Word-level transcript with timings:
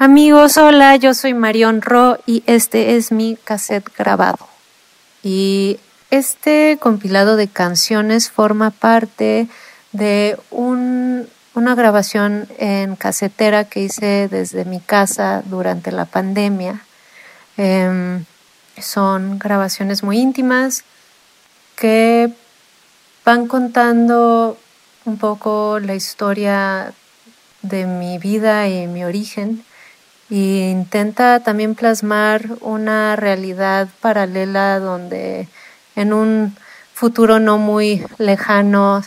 Amigos, 0.00 0.56
hola, 0.58 0.94
yo 0.94 1.12
soy 1.12 1.34
Marion 1.34 1.82
Ro 1.82 2.18
y 2.24 2.44
este 2.46 2.94
es 2.94 3.10
mi 3.10 3.34
cassette 3.34 3.90
grabado. 3.98 4.38
Y 5.24 5.80
este 6.12 6.78
compilado 6.80 7.34
de 7.34 7.48
canciones 7.48 8.30
forma 8.30 8.70
parte 8.70 9.48
de 9.90 10.38
un, 10.52 11.28
una 11.54 11.74
grabación 11.74 12.46
en 12.58 12.94
casetera 12.94 13.64
que 13.64 13.80
hice 13.80 14.28
desde 14.28 14.64
mi 14.64 14.78
casa 14.78 15.42
durante 15.46 15.90
la 15.90 16.04
pandemia. 16.04 16.80
Eh, 17.56 18.22
son 18.80 19.40
grabaciones 19.40 20.04
muy 20.04 20.20
íntimas 20.20 20.84
que 21.74 22.32
van 23.24 23.48
contando 23.48 24.56
un 25.06 25.18
poco 25.18 25.80
la 25.80 25.96
historia 25.96 26.92
de 27.62 27.86
mi 27.86 28.18
vida 28.18 28.68
y 28.68 28.86
mi 28.86 29.04
origen 29.04 29.64
e 30.30 30.70
intenta 30.70 31.40
también 31.40 31.74
plasmar 31.74 32.46
una 32.60 33.16
realidad 33.16 33.88
paralela 34.00 34.78
donde 34.78 35.48
en 35.96 36.12
un 36.12 36.56
futuro 36.94 37.38
no 37.38 37.58
muy 37.58 38.04
lejano 38.18 39.02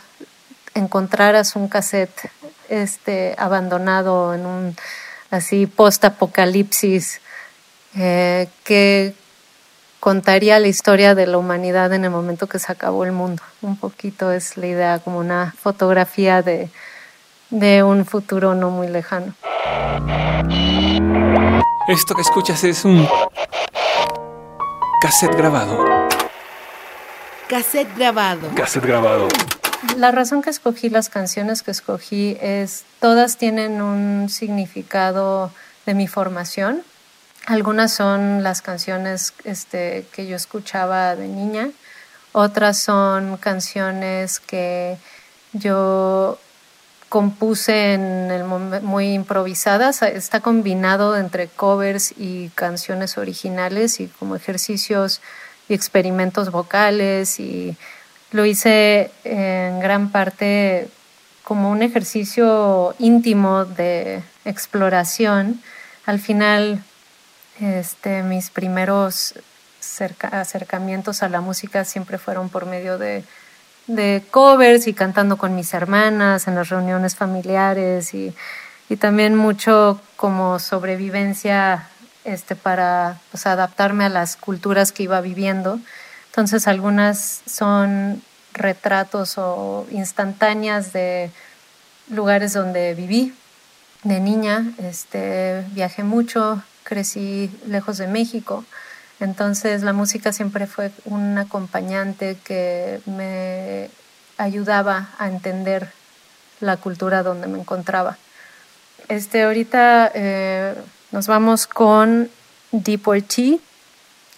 encontraras 0.73 1.55
un 1.55 1.67
cassette 1.67 2.31
este 2.69 3.35
abandonado 3.37 4.33
en 4.33 4.45
un 4.45 4.75
así 5.29 5.67
post 5.67 6.05
apocalipsis 6.05 7.21
eh, 7.95 8.47
que 8.63 9.13
contaría 9.99 10.59
la 10.59 10.67
historia 10.67 11.13
de 11.13 11.27
la 11.27 11.37
humanidad 11.37 11.93
en 11.93 12.05
el 12.05 12.09
momento 12.11 12.47
que 12.47 12.57
se 12.57 12.71
acabó 12.71 13.05
el 13.05 13.11
mundo. 13.11 13.43
Un 13.61 13.77
poquito 13.77 14.31
es 14.31 14.57
la 14.57 14.67
idea, 14.67 14.99
como 14.99 15.19
una 15.19 15.53
fotografía 15.61 16.41
de, 16.41 16.69
de 17.51 17.83
un 17.83 18.05
futuro 18.05 18.55
no 18.55 18.71
muy 18.71 18.87
lejano. 18.87 19.33
Esto 21.87 22.15
que 22.15 22.21
escuchas 22.21 22.63
es 22.63 22.85
un 22.85 23.07
cassette 25.01 25.35
grabado. 25.35 25.85
Cassette 27.47 27.95
grabado. 27.95 28.49
Cassette 28.55 28.85
grabado. 28.85 29.27
La 29.97 30.11
razón 30.11 30.41
que 30.41 30.49
escogí 30.49 30.89
las 30.89 31.09
canciones 31.09 31.63
que 31.63 31.71
escogí 31.71 32.37
es, 32.39 32.85
todas 32.99 33.37
tienen 33.37 33.81
un 33.81 34.29
significado 34.29 35.51
de 35.85 35.93
mi 35.93 36.07
formación. 36.07 36.83
Algunas 37.47 37.91
son 37.91 38.43
las 38.43 38.61
canciones 38.61 39.33
este, 39.43 40.05
que 40.13 40.27
yo 40.27 40.35
escuchaba 40.35 41.15
de 41.15 41.27
niña, 41.27 41.69
otras 42.31 42.79
son 42.79 43.37
canciones 43.37 44.39
que 44.39 44.97
yo 45.51 46.37
compuse 47.11 47.93
en 47.93 48.31
el 48.31 48.45
muy 48.45 49.13
improvisadas. 49.13 50.01
Está 50.01 50.39
combinado 50.39 51.17
entre 51.17 51.49
covers 51.49 52.13
y 52.17 52.47
canciones 52.55 53.17
originales 53.17 53.99
y 53.99 54.07
como 54.07 54.37
ejercicios 54.37 55.19
y 55.67 55.73
experimentos 55.73 56.51
vocales 56.51 57.37
y 57.41 57.75
lo 58.31 58.45
hice 58.45 59.11
en 59.25 59.81
gran 59.81 60.09
parte 60.13 60.87
como 61.43 61.69
un 61.69 61.81
ejercicio 61.81 62.95
íntimo 62.97 63.65
de 63.65 64.23
exploración. 64.45 65.61
Al 66.05 66.21
final, 66.21 66.81
este, 67.59 68.23
mis 68.23 68.51
primeros 68.51 69.35
acercamientos 70.31 71.23
a 71.23 71.27
la 71.27 71.41
música 71.41 71.83
siempre 71.83 72.17
fueron 72.17 72.47
por 72.47 72.65
medio 72.67 72.97
de, 72.97 73.25
de, 73.95 74.23
covers 74.31 74.87
y 74.87 74.93
cantando 74.93 75.37
con 75.37 75.55
mis 75.55 75.73
hermanas 75.73 76.47
en 76.47 76.55
las 76.55 76.69
reuniones 76.69 77.15
familiares 77.15 78.13
y, 78.13 78.33
y 78.89 78.95
también 78.97 79.35
mucho 79.35 80.01
como 80.15 80.59
sobrevivencia 80.59 81.87
este, 82.23 82.55
para 82.55 83.19
pues, 83.31 83.45
adaptarme 83.47 84.05
a 84.05 84.09
las 84.09 84.35
culturas 84.35 84.91
que 84.91 85.03
iba 85.03 85.21
viviendo. 85.21 85.79
Entonces 86.27 86.67
algunas 86.67 87.41
son 87.45 88.21
retratos 88.53 89.37
o 89.37 89.85
instantáneas 89.91 90.93
de 90.93 91.31
lugares 92.09 92.53
donde 92.53 92.93
viví 92.93 93.33
de 94.03 94.19
niña. 94.19 94.71
Este, 94.77 95.65
viajé 95.71 96.03
mucho, 96.03 96.61
crecí 96.83 97.49
lejos 97.67 97.97
de 97.97 98.07
México. 98.07 98.65
Entonces 99.21 99.83
la 99.83 99.93
música 99.93 100.33
siempre 100.33 100.67
fue 100.67 100.91
un 101.05 101.37
acompañante 101.37 102.37
que 102.43 102.99
me 103.05 103.89
ayudaba 104.37 105.09
a 105.17 105.27
entender 105.27 105.91
la 106.59 106.77
cultura 106.77 107.23
donde 107.23 107.47
me 107.47 107.59
encontraba. 107.59 108.17
Este, 109.07 109.43
ahorita 109.43 110.11
eh, 110.13 110.75
nos 111.11 111.27
vamos 111.27 111.67
con 111.67 112.29
Deportee 112.71 113.61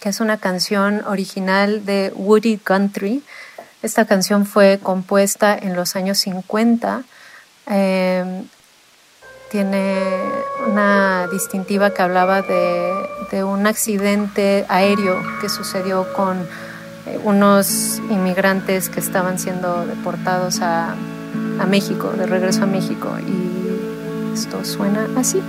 que 0.04 0.10
es 0.10 0.20
una 0.20 0.36
canción 0.36 1.02
original 1.06 1.86
de 1.86 2.12
Woody 2.14 2.60
Guthrie. 2.62 3.22
Esta 3.82 4.04
canción 4.04 4.44
fue 4.44 4.78
compuesta 4.82 5.56
en 5.56 5.74
los 5.74 5.96
años 5.96 6.18
50. 6.18 7.04
Eh, 7.70 8.44
tiene 9.54 10.20
una 10.66 11.28
distintiva 11.28 11.90
que 11.90 12.02
hablaba 12.02 12.42
de, 12.42 13.44
un 13.44 13.68
accidente 13.68 14.64
aéreo 14.68 15.22
que 15.40 15.48
sucedió 15.48 16.12
con 16.12 16.38
eh, 17.06 17.20
unos 17.22 18.02
inmigrantes 18.10 18.88
que 18.88 18.98
estaban 18.98 19.38
siendo 19.38 19.86
deportados 19.86 20.60
a, 20.60 20.96
México, 21.68 22.10
de 22.18 22.26
regreso 22.26 22.64
a 22.64 22.66
México. 22.66 23.16
Y 23.20 24.34
esto 24.34 24.64
suena 24.64 25.06
así. 25.16 25.40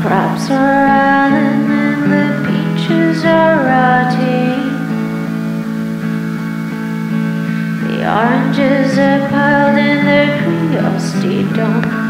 Crops 0.00 0.48
are 0.48 1.30
beaches 2.46 3.24
are 3.24 3.56
rotting. 3.66 4.70
The 7.88 8.06
oranges 8.06 8.98
are 8.98 9.28
piled 9.30 10.06
their 10.06 10.42
curiosity 10.44 11.42
domes. 11.52 12.05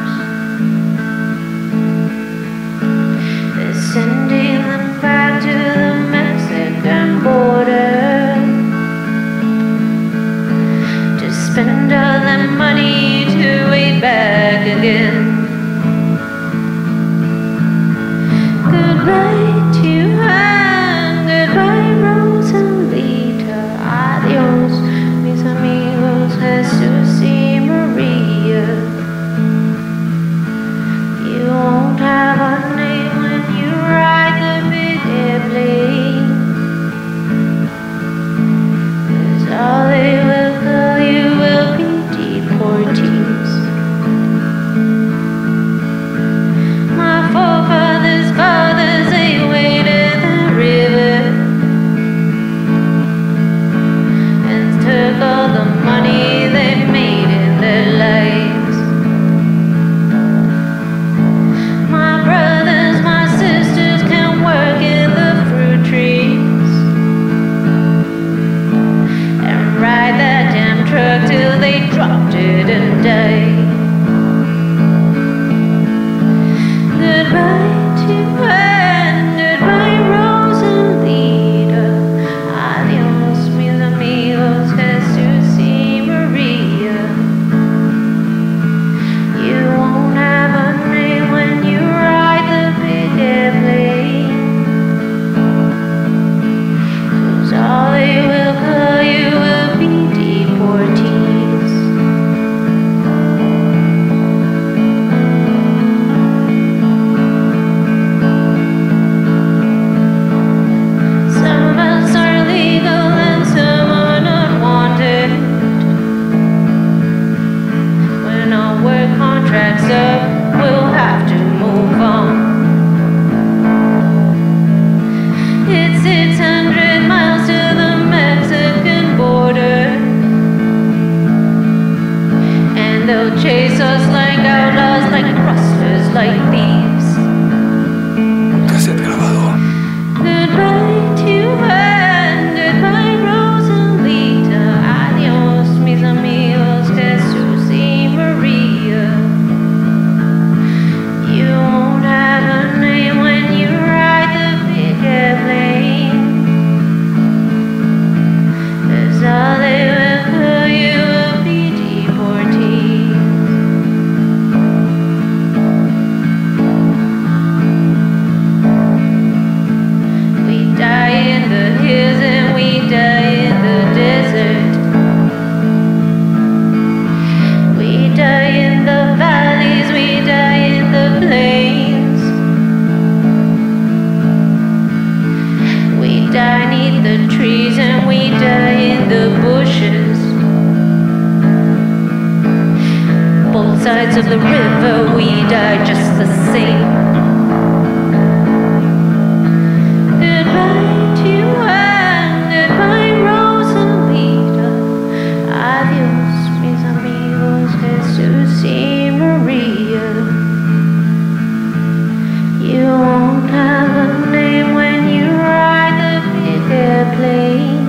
You 212.77 212.85
won't 212.85 213.51
have 213.51 213.97
a 213.97 214.31
name 214.31 214.75
when 214.75 215.09
you 215.09 215.27
ride 215.31 216.23
airplane. 216.71 217.87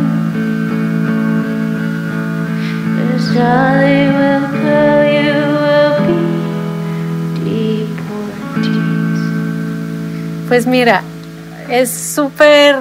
Pues 10.47 10.65
mira, 10.65 11.03
es 11.69 11.91
súper 11.91 12.75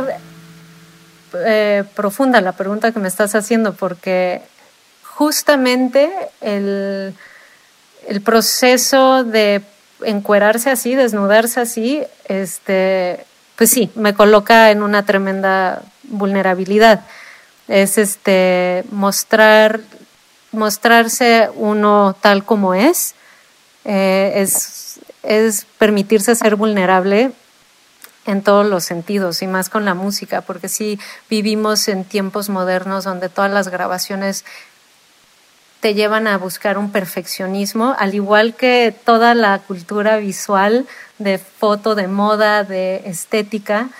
eh, 1.45 1.85
profunda 1.95 2.41
la 2.41 2.53
pregunta 2.53 2.93
que 2.93 3.01
me 3.01 3.09
estás 3.09 3.35
haciendo 3.35 3.75
porque 3.75 4.41
justamente 5.03 6.11
el, 6.41 7.15
el 8.09 8.21
proceso 8.23 9.25
de 9.25 9.63
encuerarse 10.03 10.71
así, 10.71 10.95
desnudarse 10.95 11.61
así, 11.61 12.03
este, 12.27 13.25
pues 13.57 13.71
sí, 13.71 13.91
me 13.95 14.15
coloca 14.15 14.71
en 14.71 14.83
una 14.83 15.05
tremenda 15.05 15.83
vulnerabilidad. 16.05 17.01
Es 17.69 17.99
este 17.99 18.85
mostrar, 18.91 19.81
mostrarse 20.53 21.51
uno 21.55 22.15
tal 22.21 22.45
como 22.45 22.75
es, 22.75 23.15
eh, 23.85 24.33
es, 24.37 25.01
es 25.23 25.67
permitirse 25.79 26.35
ser 26.35 26.57
vulnerable 26.57 27.33
en 28.27 28.43
todos 28.43 28.67
los 28.67 28.85
sentidos 28.85 29.41
y 29.43 29.47
más 29.47 29.69
con 29.69 29.85
la 29.85 29.95
música, 29.95 30.41
porque 30.41 30.69
sí 30.69 30.99
vivimos 31.31 31.89
en 31.89 32.05
tiempos 32.05 32.49
modernos 32.49 33.05
donde 33.05 33.29
todas 33.29 33.53
las 33.53 33.69
grabaciones 33.69 34.45
te 35.87 35.95
llevan 35.95 36.27
a 36.27 36.37
buscar 36.37 36.79
un 36.79 36.91
perfeccionismo, 36.91 37.95
al 37.97 38.13
igual 38.13 38.57
que 38.57 38.93
toda 39.05 39.37
la 39.37 39.61
cultura 39.61 40.17
visual 40.17 40.85
de 41.19 41.39
foto, 41.39 41.95
de 41.95 42.09
moda, 42.09 42.65
de 42.65 43.03
estética, 43.05 43.91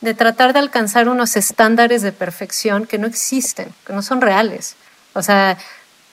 de 0.00 0.14
tratar 0.14 0.54
de 0.54 0.60
alcanzar 0.60 1.10
unos 1.10 1.36
estándares 1.36 2.00
de 2.00 2.12
perfección 2.12 2.86
que 2.86 2.96
no 2.96 3.06
existen, 3.06 3.68
que 3.86 3.92
no 3.92 4.00
son 4.00 4.22
reales. 4.22 4.76
O 5.12 5.20
sea, 5.20 5.58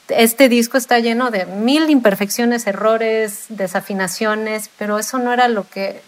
este 0.09 0.49
disco 0.49 0.77
está 0.77 0.99
lleno 0.99 1.31
de 1.31 1.45
mil 1.45 1.89
imperfecciones, 1.89 2.67
errores, 2.67 3.45
desafinaciones, 3.47 4.69
pero 4.77 4.99
eso 4.99 5.19
no 5.19 5.31
era 5.31 5.47
lo 5.47 5.65
que, 5.69 6.01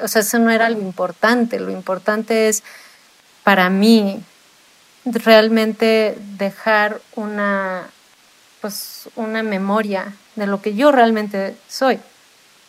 o 0.00 0.08
sea, 0.08 0.22
eso 0.22 0.38
no 0.38 0.50
era 0.50 0.70
lo 0.70 0.80
importante. 0.80 1.60
Lo 1.60 1.72
importante 1.72 2.48
es, 2.48 2.62
para 3.44 3.68
mí, 3.68 4.22
realmente 5.04 6.16
dejar 6.38 7.02
una, 7.16 7.90
pues, 8.62 9.08
una 9.16 9.42
memoria 9.42 10.14
de 10.36 10.46
lo 10.46 10.62
que 10.62 10.74
yo 10.74 10.92
realmente 10.92 11.54
soy, 11.68 12.00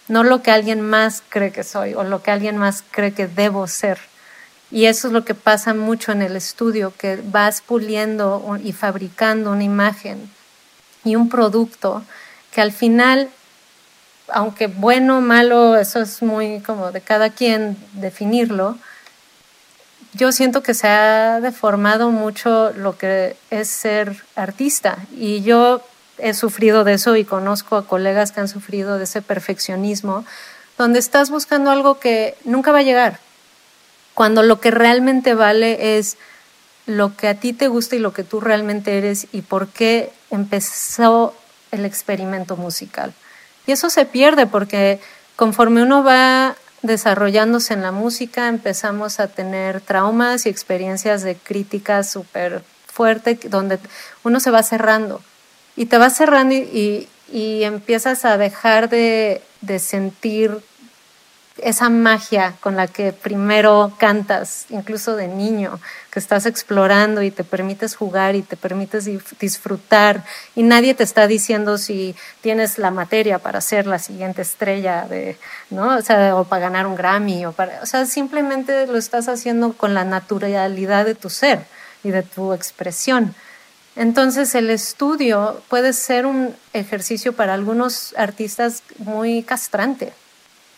no 0.09 0.23
lo 0.23 0.41
que 0.41 0.51
alguien 0.51 0.81
más 0.81 1.23
cree 1.29 1.51
que 1.53 1.63
soy 1.63 1.93
o 1.93 2.03
lo 2.03 2.21
que 2.21 2.31
alguien 2.31 2.57
más 2.57 2.83
cree 2.91 3.13
que 3.13 3.27
debo 3.27 3.67
ser. 3.67 3.99
Y 4.71 4.87
eso 4.87 5.07
es 5.07 5.13
lo 5.13 5.23
que 5.23 5.35
pasa 5.35 5.75
mucho 5.75 6.11
en 6.11 6.23
el 6.23 6.35
estudio, 6.35 6.91
que 6.97 7.21
vas 7.23 7.61
puliendo 7.61 8.59
y 8.61 8.73
fabricando 8.73 9.51
una 9.51 9.63
imagen 9.63 10.29
y 11.05 11.15
un 11.15 11.29
producto 11.29 12.03
que 12.51 12.61
al 12.61 12.71
final, 12.71 13.29
aunque 14.29 14.67
bueno 14.67 15.21
malo, 15.21 15.77
eso 15.77 16.01
es 16.01 16.23
muy 16.23 16.59
como 16.61 16.91
de 16.91 17.01
cada 17.01 17.29
quien 17.29 17.77
definirlo, 17.93 18.77
yo 20.13 20.31
siento 20.31 20.63
que 20.63 20.73
se 20.73 20.87
ha 20.87 21.39
deformado 21.41 22.11
mucho 22.11 22.71
lo 22.73 22.97
que 22.97 23.35
es 23.49 23.67
ser 23.67 24.23
artista 24.35 24.97
y 25.15 25.41
yo 25.41 25.81
he 26.17 26.33
sufrido 26.33 26.83
de 26.83 26.93
eso 26.93 27.15
y 27.15 27.25
conozco 27.25 27.75
a 27.75 27.87
colegas 27.87 28.31
que 28.31 28.39
han 28.39 28.47
sufrido 28.47 28.97
de 28.97 29.05
ese 29.05 29.21
perfeccionismo, 29.21 30.25
donde 30.77 30.99
estás 30.99 31.29
buscando 31.29 31.71
algo 31.71 31.99
que 31.99 32.35
nunca 32.45 32.71
va 32.71 32.79
a 32.79 32.83
llegar, 32.83 33.19
cuando 34.13 34.43
lo 34.43 34.59
que 34.59 34.71
realmente 34.71 35.33
vale 35.33 35.97
es 35.97 36.17
lo 36.85 37.15
que 37.15 37.27
a 37.27 37.35
ti 37.35 37.53
te 37.53 37.67
gusta 37.67 37.95
y 37.95 37.99
lo 37.99 38.13
que 38.13 38.23
tú 38.23 38.41
realmente 38.41 38.97
eres 38.97 39.27
y 39.31 39.41
por 39.41 39.67
qué 39.67 40.11
empezó 40.29 41.33
el 41.71 41.85
experimento 41.85 42.57
musical. 42.57 43.13
Y 43.65 43.71
eso 43.71 43.89
se 43.89 44.05
pierde 44.05 44.45
porque 44.45 44.99
conforme 45.35 45.81
uno 45.81 46.03
va 46.03 46.55
desarrollándose 46.83 47.73
en 47.73 47.81
la 47.81 47.91
música, 47.91 48.47
empezamos 48.47 49.19
a 49.19 49.27
tener 49.27 49.81
traumas 49.81 50.45
y 50.45 50.49
experiencias 50.49 51.23
de 51.23 51.35
crítica 51.35 52.03
súper 52.03 52.63
fuerte, 52.85 53.39
donde 53.49 53.79
uno 54.23 54.39
se 54.39 54.51
va 54.51 54.61
cerrando 54.61 55.21
y 55.75 55.85
te 55.87 55.97
vas 55.97 56.15
cerrando 56.15 56.53
y, 56.53 56.59
y, 56.59 57.09
y 57.31 57.63
empiezas 57.63 58.25
a 58.25 58.37
dejar 58.37 58.89
de, 58.89 59.41
de 59.61 59.79
sentir 59.79 60.59
esa 61.63 61.89
magia 61.89 62.55
con 62.59 62.75
la 62.75 62.87
que 62.87 63.13
primero 63.13 63.93
cantas, 63.97 64.65
incluso 64.69 65.15
de 65.15 65.27
niño, 65.27 65.79
que 66.11 66.19
estás 66.19 66.45
explorando 66.45 67.21
y 67.21 67.31
te 67.31 67.43
permites 67.43 67.95
jugar 67.95 68.35
y 68.35 68.41
te 68.41 68.57
permites 68.57 69.09
disfrutar 69.39 70.23
y 70.55 70.63
nadie 70.63 70.93
te 70.93 71.03
está 71.03 71.27
diciendo 71.27 71.77
si 71.77 72.15
tienes 72.41 72.77
la 72.77 72.91
materia 72.91 73.39
para 73.39 73.61
ser 73.61 73.87
la 73.87 73.99
siguiente 73.99 74.41
estrella 74.41 75.05
de, 75.09 75.37
¿no? 75.69 75.97
O 75.97 76.01
sea, 76.01 76.35
o 76.35 76.43
para 76.43 76.63
ganar 76.63 76.87
un 76.87 76.95
Grammy 76.95 77.45
o 77.45 77.51
para, 77.51 77.81
o 77.81 77.85
sea, 77.85 78.05
simplemente 78.05 78.85
lo 78.87 78.97
estás 78.97 79.27
haciendo 79.27 79.73
con 79.73 79.93
la 79.93 80.03
naturalidad 80.03 81.05
de 81.05 81.15
tu 81.15 81.29
ser 81.29 81.65
y 82.03 82.11
de 82.11 82.23
tu 82.23 82.53
expresión. 82.53 83.33
Entonces 83.95 84.55
el 84.55 84.69
estudio 84.69 85.61
puede 85.69 85.93
ser 85.93 86.25
un 86.25 86.55
ejercicio 86.73 87.33
para 87.33 87.53
algunos 87.53 88.13
artistas 88.17 88.81
muy 88.97 89.43
castrante 89.43 90.13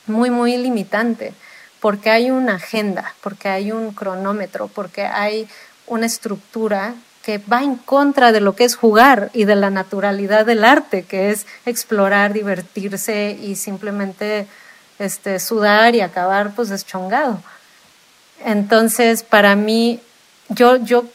muy, 0.07 0.29
muy 0.29 0.57
limitante, 0.57 1.33
porque 1.79 2.09
hay 2.09 2.31
una 2.31 2.55
agenda, 2.55 3.13
porque 3.21 3.49
hay 3.49 3.71
un 3.71 3.91
cronómetro, 3.93 4.67
porque 4.67 5.03
hay 5.03 5.47
una 5.87 6.05
estructura 6.05 6.95
que 7.23 7.39
va 7.39 7.63
en 7.63 7.75
contra 7.75 8.31
de 8.31 8.39
lo 8.39 8.55
que 8.55 8.65
es 8.65 8.75
jugar 8.75 9.31
y 9.33 9.45
de 9.45 9.55
la 9.55 9.69
naturalidad 9.69 10.45
del 10.45 10.63
arte, 10.63 11.03
que 11.03 11.31
es 11.31 11.47
explorar, 11.65 12.33
divertirse 12.33 13.37
y 13.41 13.55
simplemente 13.55 14.47
este, 14.99 15.39
sudar 15.39 15.95
y 15.95 16.01
acabar 16.01 16.51
pues 16.55 16.69
deschongado. 16.69 17.41
Entonces, 18.43 19.23
para 19.23 19.55
mí, 19.55 19.99
yo, 20.49 20.77
yo 20.77 21.05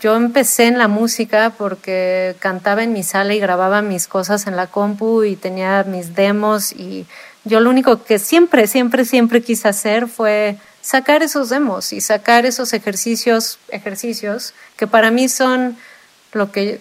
yo 0.00 0.14
empecé 0.14 0.66
en 0.66 0.76
la 0.76 0.88
música 0.88 1.54
porque 1.56 2.36
cantaba 2.38 2.82
en 2.82 2.92
mi 2.92 3.02
sala 3.02 3.34
y 3.34 3.40
grababa 3.40 3.80
mis 3.80 4.08
cosas 4.08 4.46
en 4.46 4.54
la 4.54 4.66
compu 4.66 5.24
y 5.24 5.36
tenía 5.36 5.84
mis 5.84 6.14
demos 6.14 6.72
y 6.72 7.06
yo 7.46 7.60
lo 7.60 7.70
único 7.70 8.02
que 8.02 8.18
siempre, 8.18 8.66
siempre, 8.66 9.04
siempre 9.04 9.40
quise 9.40 9.68
hacer 9.68 10.08
fue 10.08 10.58
sacar 10.82 11.22
esos 11.22 11.48
demos 11.48 11.92
y 11.92 12.00
sacar 12.00 12.44
esos 12.44 12.72
ejercicios, 12.72 13.60
ejercicios 13.68 14.52
que 14.76 14.88
para 14.88 15.12
mí 15.12 15.28
son 15.28 15.76
lo 16.32 16.50
que, 16.50 16.80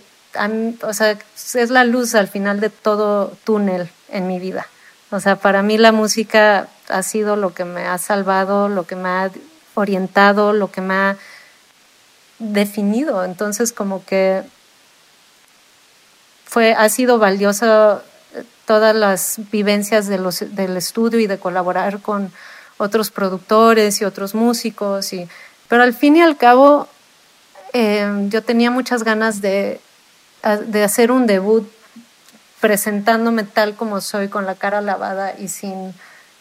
o 0.82 0.94
sea, 0.94 1.18
es 1.54 1.70
la 1.70 1.84
luz 1.84 2.16
al 2.16 2.28
final 2.28 2.60
de 2.60 2.72
todo 2.72 3.32
túnel 3.44 3.90
en 4.10 4.28
mi 4.28 4.40
vida. 4.40 4.66
O 5.12 5.20
sea, 5.20 5.36
para 5.36 5.62
mí 5.62 5.78
la 5.78 5.92
música 5.92 6.68
ha 6.90 7.04
sido 7.04 7.36
lo 7.36 7.54
que 7.54 7.64
me 7.64 7.86
ha 7.86 8.00
salvado, 8.00 8.68
lo 8.68 8.88
que 8.88 8.96
me 8.96 9.10
ha 9.10 9.32
orientado, 9.76 10.52
lo 10.52 10.72
que 10.72 10.82
me 10.82 10.96
ha 10.96 11.18
definido. 12.40 13.24
Entonces, 13.24 13.72
como 13.72 14.04
que 14.04 14.42
fue, 16.44 16.74
ha 16.74 16.90
sido 16.90 17.20
valiosa 17.20 18.02
eh, 18.02 18.15
todas 18.66 18.96
las 18.96 19.38
vivencias 19.52 20.08
de 20.08 20.18
los, 20.18 20.56
del 20.56 20.78
estudio 20.78 21.20
y 21.20 21.28
de 21.28 21.38
colaborar 21.38 22.02
con 22.02 22.32
otros 22.78 23.12
productores 23.12 24.02
y 24.02 24.06
otros 24.06 24.36
músicos. 24.36 25.14
Y, 25.14 25.28
pero 25.68 25.84
al 25.84 25.94
fin 25.94 26.18
y 26.18 26.22
al 26.22 26.38
cabo, 26.38 26.88
eh, 27.74 28.28
yo 28.30 28.44
tenía 28.44 28.72
muchas 28.72 29.04
ganas 29.04 29.42
de, 29.42 29.80
de 30.68 30.84
hacer 30.84 31.12
un 31.12 31.28
debut 31.28 31.68
presentándome 32.60 33.44
tal 33.44 33.76
como 33.76 34.02
soy, 34.02 34.28
con 34.28 34.46
la 34.46 34.56
cara 34.56 34.82
lavada 34.82 35.36
y 35.38 35.50
sin 35.50 35.94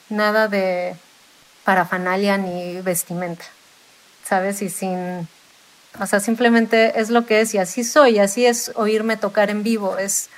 nada 0.09 0.49
de 0.49 0.97
parafanalia 1.65 2.39
ni 2.39 2.81
vestimenta, 2.81 3.45
¿sabes? 4.25 4.63
Y 4.63 4.71
sin, 4.71 5.29
o 6.01 6.07
sea, 6.07 6.21
simplemente 6.21 6.99
es 7.01 7.11
lo 7.11 7.27
que 7.27 7.41
es 7.41 7.55
y 7.55 7.59
así 7.59 7.85
soy, 7.85 8.19
así 8.19 8.47
es 8.47 8.73
oírme 8.75 9.17
tocar 9.17 9.51
en 9.51 9.63
vivo, 9.63 9.99
es 9.99 10.31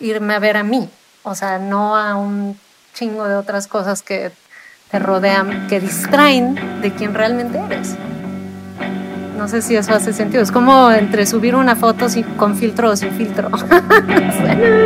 irme 0.00 0.34
a 0.34 0.38
ver 0.38 0.56
a 0.56 0.62
mí, 0.62 0.88
o 1.22 1.34
sea, 1.34 1.58
no 1.58 1.96
a 1.96 2.16
un 2.16 2.58
chingo 2.94 3.26
de 3.26 3.36
otras 3.36 3.66
cosas 3.66 4.02
que 4.02 4.32
te 4.90 4.98
rodean, 4.98 5.66
que 5.66 5.80
distraen 5.80 6.80
de 6.80 6.92
quien 6.92 7.14
realmente 7.14 7.58
eres. 7.58 7.96
No 9.36 9.48
sé 9.48 9.62
si 9.62 9.74
eso 9.74 9.92
hace 9.92 10.12
sentido. 10.12 10.42
Es 10.42 10.52
como 10.52 10.90
entre 10.92 11.26
subir 11.26 11.56
una 11.56 11.74
foto 11.74 12.06
con 12.36 12.56
filtro 12.56 12.90
o 12.90 12.96
sin 12.96 13.10
filtro. 13.12 13.50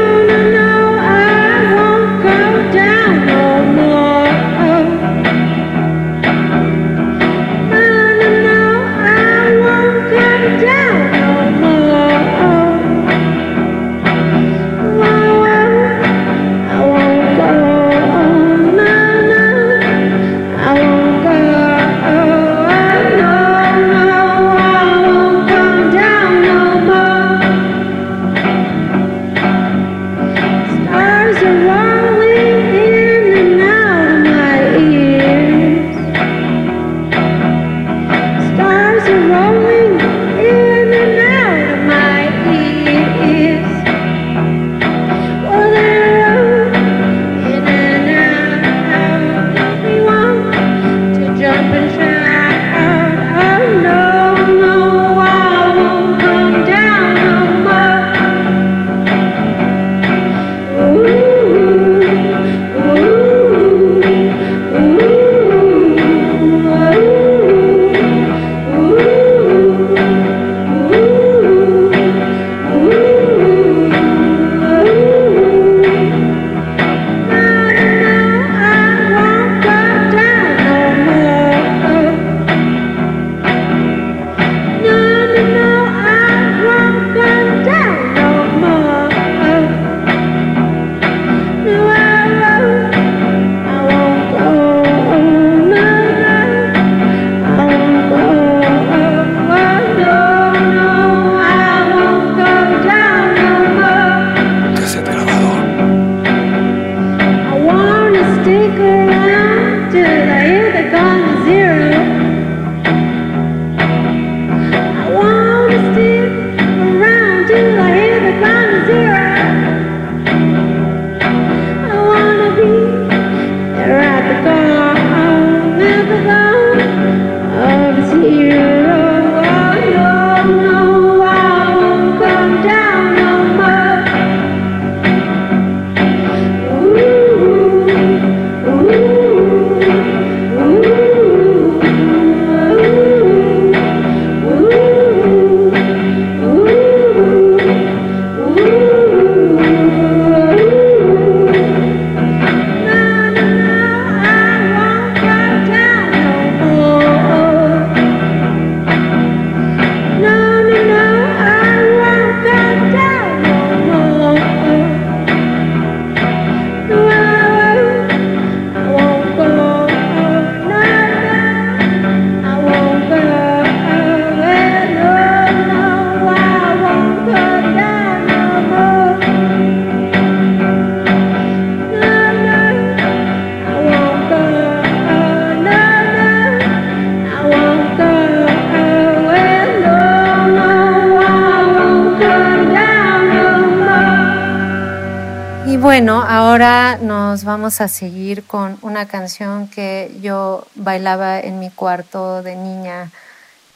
a 197.81 197.89
seguir 197.89 198.45
con 198.45 198.79
una 198.83 199.07
canción 199.07 199.69
que 199.69 200.17
yo 200.21 200.67
bailaba 200.75 201.41
en 201.41 201.59
mi 201.59 201.71
cuarto 201.71 202.43
de 202.43 202.57
niña, 202.57 203.11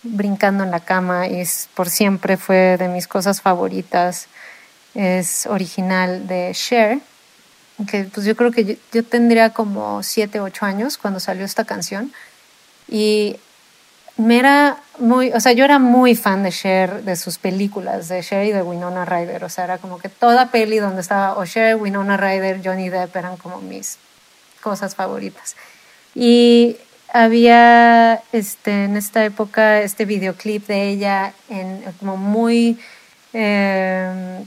brincando 0.02 0.64
en 0.64 0.70
la 0.70 0.80
cama 0.80 1.28
y 1.28 1.44
por 1.74 1.88
siempre 1.88 2.36
fue 2.36 2.76
de 2.76 2.88
mis 2.88 3.06
cosas 3.06 3.40
favoritas. 3.40 4.28
Es 4.94 5.46
original 5.46 6.26
de 6.26 6.52
Cher, 6.54 6.98
que 7.88 8.04
pues 8.04 8.26
yo 8.26 8.36
creo 8.36 8.50
que 8.50 8.78
yo, 8.92 9.04
tendría 9.04 9.50
como 9.50 10.02
7, 10.02 10.40
8 10.40 10.66
años 10.66 10.98
cuando 10.98 11.20
salió 11.20 11.44
esta 11.44 11.64
canción. 11.64 12.12
Y 12.88 13.36
me 14.16 14.38
era 14.38 14.78
muy, 14.98 15.32
o 15.32 15.40
sea, 15.40 15.52
yo 15.52 15.64
era 15.64 15.78
muy 15.78 16.14
fan 16.14 16.42
de 16.42 16.50
Cher, 16.50 17.02
de 17.02 17.16
sus 17.16 17.38
películas, 17.38 18.08
de 18.08 18.22
Cher 18.22 18.46
y 18.46 18.52
de 18.52 18.62
Winona 18.62 19.04
Ryder. 19.04 19.44
O 19.44 19.48
sea, 19.48 19.64
era 19.64 19.78
como 19.78 19.98
que 19.98 20.08
toda 20.08 20.50
peli 20.50 20.78
donde 20.78 21.00
estaba 21.00 21.36
o 21.38 21.44
Cher, 21.46 21.76
Winona 21.76 22.16
Ryder, 22.16 22.60
Johnny 22.64 22.88
Depp 22.88 23.16
eran 23.16 23.36
como 23.36 23.60
mis 23.60 23.98
cosas 24.60 24.94
favoritas. 24.94 25.56
Y 26.14 26.76
había 27.12 28.22
este, 28.32 28.84
en 28.84 28.96
esta 28.96 29.24
época 29.24 29.80
este 29.80 30.04
videoclip 30.04 30.66
de 30.66 30.88
ella 30.88 31.34
en, 31.48 31.82
como 31.98 32.16
muy, 32.16 32.78
eh, 33.32 34.44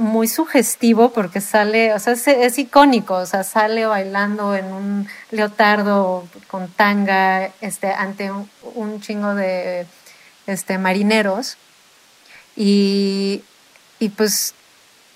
muy 0.00 0.28
sugestivo 0.28 1.12
porque 1.12 1.40
sale, 1.40 1.92
o 1.92 1.98
sea, 1.98 2.14
es, 2.14 2.58
icónico, 2.58 3.14
o 3.14 3.26
sea, 3.26 3.44
sale 3.44 3.84
bailando 3.84 4.56
en 4.56 4.64
un 4.64 5.08
leotardo 5.30 6.26
con 6.48 6.68
tanga 6.68 7.50
este, 7.60 7.92
ante 7.92 8.32
un, 8.74 9.00
chingo 9.00 9.34
de 9.34 9.86
este, 10.46 10.78
marineros. 10.78 11.58
Y, 12.56 13.42
y 13.98 14.08
pues 14.08 14.54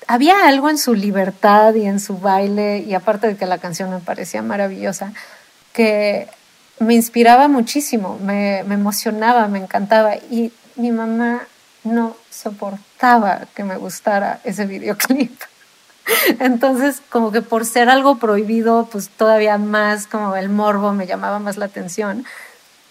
había 0.06 0.46
algo 0.46 0.68
en 0.68 0.76
su 0.76 0.94
libertad 0.94 1.74
y 1.74 1.86
en 1.86 1.98
su 1.98 2.18
baile, 2.18 2.80
y 2.86 2.94
aparte 2.94 3.26
de 3.28 3.36
que 3.36 3.46
la 3.46 3.58
canción 3.58 3.90
me 3.90 4.00
parecía 4.00 4.42
maravillosa, 4.42 5.14
que 5.72 6.28
me 6.78 6.94
inspiraba 6.94 7.48
muchísimo, 7.48 8.18
me, 8.22 8.62
me 8.64 8.74
emocionaba, 8.74 9.48
me 9.48 9.60
encantaba. 9.60 10.16
Y 10.16 10.52
mi 10.76 10.92
mamá 10.92 11.46
no 11.84 12.16
soportaba 12.30 13.46
que 13.54 13.64
me 13.64 13.76
gustara 13.76 14.40
ese 14.44 14.66
videoclip. 14.66 15.40
Entonces, 16.40 17.02
como 17.10 17.32
que 17.32 17.42
por 17.42 17.64
ser 17.64 17.88
algo 17.88 18.18
prohibido, 18.18 18.88
pues 18.90 19.08
todavía 19.08 19.58
más 19.58 20.06
como 20.06 20.36
el 20.36 20.48
morbo 20.48 20.92
me 20.92 21.06
llamaba 21.06 21.38
más 21.38 21.56
la 21.56 21.66
atención. 21.66 22.24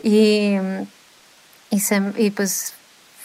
Y, 0.01 0.55
y, 1.69 1.81
y 2.17 2.31
pues 2.31 2.73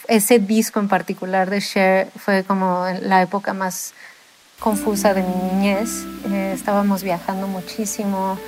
ese 0.08 0.38
disco 0.38 0.80
en 0.80 0.88
particular 0.88 1.50
de 1.50 1.60
Cher 1.60 2.10
fue 2.16 2.44
como 2.44 2.86
la 3.02 3.22
época 3.22 3.52
más 3.52 3.92
confusa 4.58 5.14
de 5.14 5.22
mi 5.22 5.34
niñez. 5.52 6.04
Eh, 6.30 6.52
estábamos 6.54 7.02
viajando 7.02 7.46
muchísimo, 7.46 8.38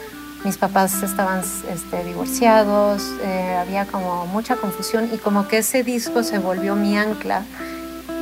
mis 0.44 0.56
papás 0.56 1.02
estaban 1.02 1.42
este, 1.70 2.04
divorciados, 2.04 3.02
eh, 3.22 3.56
había 3.60 3.84
como 3.86 4.26
mucha 4.26 4.56
confusión 4.56 5.08
y 5.12 5.18
como 5.18 5.48
que 5.48 5.58
ese 5.58 5.82
disco 5.82 6.22
se 6.22 6.38
volvió 6.38 6.76
mi 6.76 6.96
ancla 6.96 7.44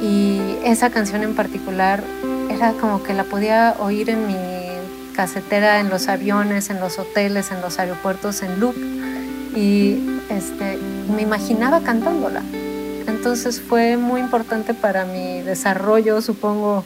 y 0.02 0.56
esa 0.64 0.90
canción 0.90 1.22
en 1.22 1.34
particular 1.34 2.02
era 2.50 2.72
como 2.72 3.02
que 3.02 3.14
la 3.14 3.24
podía 3.24 3.76
oír 3.78 4.10
en 4.10 4.26
mi 4.26 4.36
casetera, 5.14 5.80
en 5.80 5.90
los 5.90 6.08
aviones, 6.08 6.70
en 6.70 6.80
los 6.80 6.98
hoteles, 6.98 7.50
en 7.50 7.60
los 7.60 7.78
aeropuertos, 7.78 8.42
en 8.42 8.60
loop 8.60 8.76
y 9.54 10.20
este, 10.28 10.78
me 11.14 11.22
imaginaba 11.22 11.80
cantándola. 11.80 12.42
Entonces 13.06 13.60
fue 13.60 13.96
muy 13.96 14.20
importante 14.20 14.74
para 14.74 15.04
mi 15.04 15.40
desarrollo, 15.42 16.20
supongo, 16.20 16.84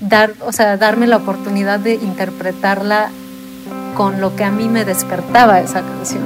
dar, 0.00 0.34
o 0.40 0.52
sea, 0.52 0.76
darme 0.76 1.06
la 1.06 1.16
oportunidad 1.16 1.80
de 1.80 1.94
interpretarla 1.94 3.10
con 3.94 4.20
lo 4.20 4.34
que 4.36 4.44
a 4.44 4.50
mí 4.50 4.68
me 4.68 4.84
despertaba 4.84 5.60
esa 5.60 5.82
canción. 5.82 6.22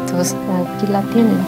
Entonces 0.00 0.36
aquí 0.76 0.86
la 0.86 1.02
tienen. 1.02 1.44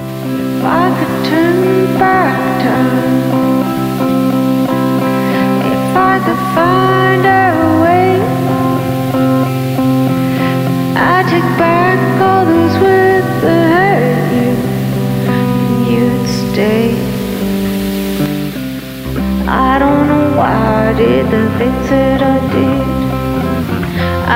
I 19.51 19.79
don't 19.79 20.09
know 20.09 20.37
why 20.37 20.91
I 20.91 20.93
did 20.93 21.31
the 21.31 21.49
things 21.57 21.89
that 21.89 22.21
I 22.21 22.39
did. 22.53 22.88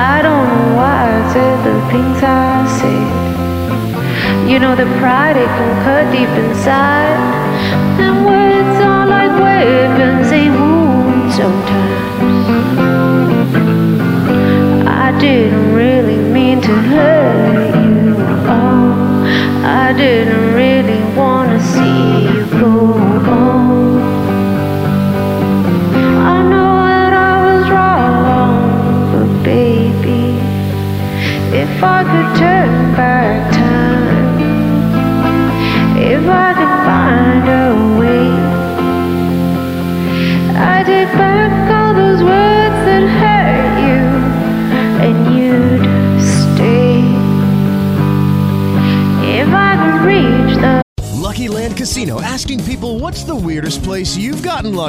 I 0.03 0.21
don't 0.21 0.47
know 0.51 0.75
why 0.75 0.99
I 1.15 1.33
said 1.33 1.57
the 1.63 1.75
things 1.89 2.19
I 2.21 2.67
said. 2.77 4.49
You 4.49 4.59
know 4.59 4.75
the 4.75 4.89
pride 4.99 5.37
it 5.37 5.47
can 5.47 5.71
cut 5.85 6.11
deep 6.11 6.33
inside, 6.43 7.15
and 8.03 8.25
words 8.25 8.62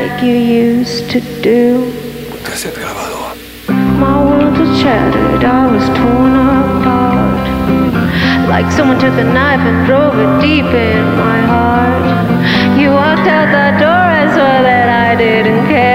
like 0.00 0.22
you 0.22 0.34
used 0.34 1.10
to 1.10 1.20
do. 1.42 1.92
My 4.00 4.16
world 4.24 4.58
was 4.58 4.80
shattered, 4.80 5.44
I 5.44 5.66
was 5.70 5.86
torn 5.98 6.34
apart. 6.36 7.46
Like 8.48 8.72
someone 8.72 8.98
took 8.98 9.12
a 9.12 9.24
knife 9.24 9.60
and 9.60 9.86
drove 9.86 10.14
it 10.24 10.32
deep 10.40 10.64
in 10.64 11.04
my 11.24 11.38
heart. 11.52 12.80
You 12.80 12.90
walked 12.90 13.28
out 13.36 13.48
that 13.56 13.74
door, 13.78 14.04
I 14.22 14.24
saw 14.36 14.62
that 14.68 14.88
I 15.10 15.16
didn't 15.16 15.66
care. 15.66 15.89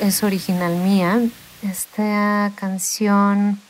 Es 0.00 0.22
original 0.22 0.76
mía. 0.76 1.20
Esta 1.62 2.52
canción 2.56 3.60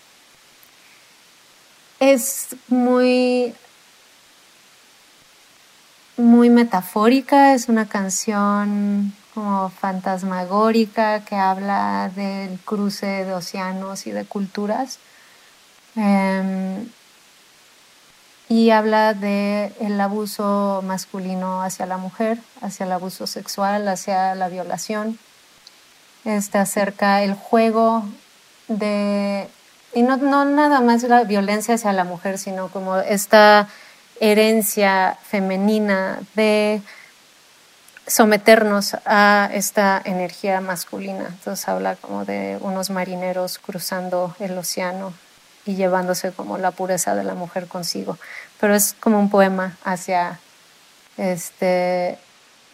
es 2.01 2.57
muy 2.69 3.55
muy 6.17 6.51
metafórica, 6.51 7.55
es 7.55 7.69
una 7.69 7.87
canción 7.87 9.15
como 9.35 9.69
fantasmagórica 9.69 11.25
que 11.25 11.37
habla 11.37 12.11
del 12.15 12.59
cruce 12.61 13.07
de 13.07 13.35
océanos 13.35 14.07
y 14.07 14.13
de 14.13 14.25
culturas. 14.25 14.99
Em, 15.95 16.89
y 18.49 18.71
habla 18.71 19.13
de 19.15 19.73
el 19.81 20.01
abuso 20.01 20.83
masculino 20.85 21.63
hacia 21.63 21.85
la 21.87 21.97
mujer, 21.99 22.39
hacia 22.63 22.87
el 22.87 22.93
abuso 22.93 23.27
sexual, 23.27 23.87
hacia 23.89 24.35
la 24.35 24.49
violación. 24.49 25.19
Este 26.27 26.59
acerca 26.59 27.23
el 27.23 27.35
juego 27.35 28.05
de 28.69 29.49
y 29.95 30.03
no, 30.03 30.19
no 30.19 30.45
nada 30.45 30.83
más 30.83 31.05
la 31.05 31.25
violencia 31.25 31.77
hacia 31.77 31.93
la 31.95 32.05
mujer, 32.05 32.37
sino 32.37 32.69
como 32.69 32.99
esta 32.99 33.69
herencia 34.21 35.17
femenina 35.23 36.19
de 36.35 36.83
someternos 38.07 38.97
a 39.07 39.49
esta 39.55 40.03
energía 40.05 40.61
masculina. 40.61 41.29
Entonces 41.29 41.67
habla 41.69 41.97
como 41.97 42.27
de 42.27 42.59
unos 42.61 42.91
marineros 42.91 43.59
cruzando 43.59 44.37
el 44.39 44.59
océano 44.59 45.15
y 45.65 45.77
llevándose 45.77 46.33
como 46.33 46.59
la 46.59 46.73
pureza 46.73 47.15
de 47.15 47.25
la 47.25 47.35
mujer 47.35 47.67
consigo. 47.67 48.19
Pero 48.61 48.75
es 48.75 48.95
como 49.01 49.19
un 49.19 49.31
poema 49.31 49.79
hacia 49.83 50.41
este 51.17 52.19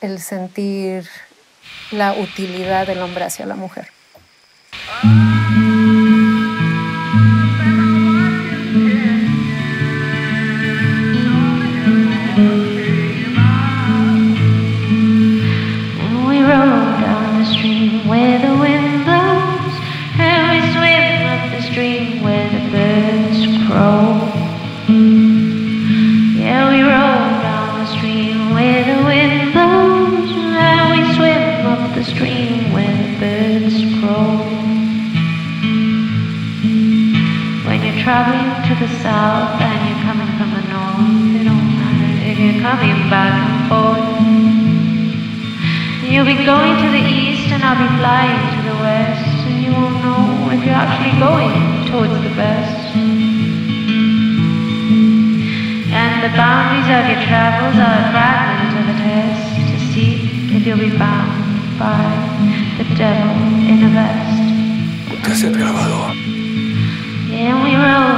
el 0.00 0.20
sentir 0.20 1.08
la 1.90 2.12
utilidad 2.14 2.86
del 2.86 3.00
hombre 3.02 3.24
hacia 3.24 3.46
la 3.46 3.56
mujer. 3.56 3.88
I'll 47.72 47.88
be 47.88 47.96
flying 47.96 48.36
to 48.52 48.60
the 48.68 48.76
west 48.84 49.48
And 49.48 49.64
you 49.64 49.72
won't 49.72 49.96
know 50.04 50.52
if 50.52 50.60
you're 50.62 50.76
actually 50.76 51.16
going 51.16 51.88
towards 51.88 52.12
the 52.20 52.34
best 52.36 52.92
And 55.88 56.12
the 56.20 56.36
boundaries 56.36 56.84
of 56.92 57.08
your 57.08 57.22
travels 57.24 57.76
are 57.80 57.96
a 57.96 58.12
fragment 58.12 58.76
of 58.76 58.92
a 58.92 58.96
test 59.00 59.56
To 59.72 59.76
see 59.88 60.12
if 60.52 60.66
you'll 60.66 60.84
be 60.84 60.92
bound 60.98 61.32
by 61.78 62.12
the 62.76 62.84
devil 62.94 63.40
in 63.64 63.88
a 63.88 63.90
vest 63.96 65.24
Cassette 65.24 65.56
grabado. 65.56 66.12
And 67.32 67.56
we 67.64 67.72
roll 67.72 68.11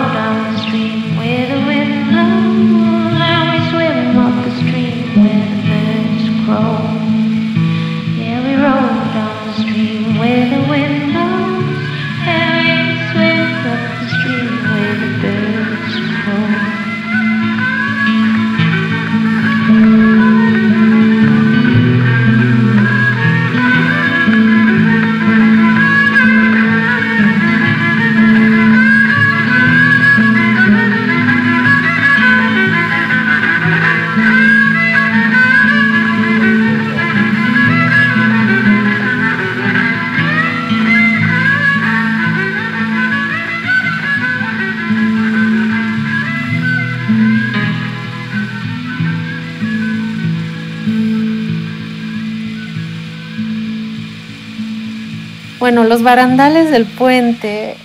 barandales 56.04 56.70
del 56.70 56.86
puente, 56.86 57.76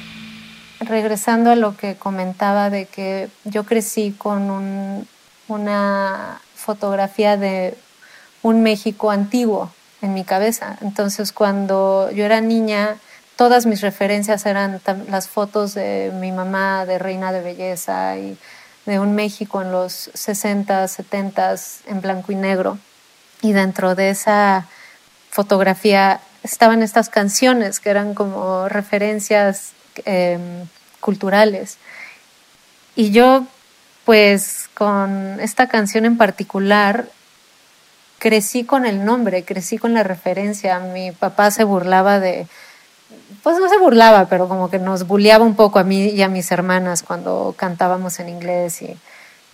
regresando 0.81 1.51
a 1.51 1.55
lo 1.55 1.75
que 1.75 1.95
comentaba 1.95 2.69
de 2.69 2.85
que 2.85 3.29
yo 3.45 3.63
crecí 3.63 4.13
con 4.17 4.51
un- 4.51 5.07
una 5.47 6.39
fotografía 6.53 7.37
de 7.37 7.75
un 8.43 8.61
México 8.61 9.09
antiguo 9.09 9.71
en 10.01 10.13
mi 10.13 10.23
cabeza. 10.23 10.77
Entonces, 10.81 11.31
cuando 11.31 12.11
yo 12.11 12.25
era 12.25 12.41
niña, 12.41 12.97
todas 13.35 13.65
mis 13.65 13.81
referencias 13.81 14.45
eran 14.45 14.81
las 15.09 15.27
fotos 15.27 15.73
de 15.73 16.11
mi 16.19 16.31
mamá, 16.31 16.85
de 16.85 16.99
reina 16.99 17.31
de 17.31 17.41
belleza 17.41 18.17
y 18.17 18.37
de 18.85 18.99
un 18.99 19.15
México 19.15 19.61
en 19.61 19.71
los 19.71 20.11
60, 20.13 20.87
70 20.87 21.55
en 21.87 22.01
blanco 22.01 22.31
y 22.31 22.35
negro. 22.35 22.77
Y 23.41 23.53
dentro 23.53 23.95
de 23.95 24.09
esa 24.09 24.67
fotografía 25.31 26.19
estaban 26.43 26.83
estas 26.83 27.09
canciones 27.09 27.79
que 27.79 27.89
eran 27.89 28.13
como 28.13 28.69
referencias 28.69 29.71
eh, 30.05 30.39
culturales. 30.99 31.77
Y 32.95 33.11
yo, 33.11 33.45
pues, 34.05 34.69
con 34.73 35.39
esta 35.39 35.67
canción 35.67 36.05
en 36.05 36.17
particular, 36.17 37.07
crecí 38.19 38.65
con 38.65 38.85
el 38.85 39.05
nombre, 39.05 39.43
crecí 39.43 39.77
con 39.77 39.93
la 39.93 40.03
referencia. 40.03 40.79
Mi 40.79 41.11
papá 41.11 41.51
se 41.51 41.63
burlaba 41.63 42.19
de, 42.19 42.47
pues 43.43 43.57
no 43.57 43.69
se 43.69 43.77
burlaba, 43.77 44.25
pero 44.25 44.47
como 44.47 44.69
que 44.69 44.79
nos 44.79 45.07
bulleaba 45.07 45.45
un 45.45 45.55
poco 45.55 45.79
a 45.79 45.83
mí 45.83 46.09
y 46.09 46.21
a 46.21 46.29
mis 46.29 46.51
hermanas 46.51 47.03
cuando 47.03 47.55
cantábamos 47.57 48.19
en 48.19 48.29
inglés 48.29 48.81
y 48.81 48.97